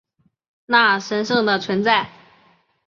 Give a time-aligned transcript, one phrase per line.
[0.65, 2.09] 那神圣的存在